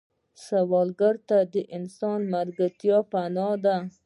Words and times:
سوالګر 0.45 1.15
ته 1.29 1.37
د 1.53 1.55
انسان 1.77 2.19
ملګرتیا 2.33 2.97
پناه 3.11 3.55
ده 3.63 3.75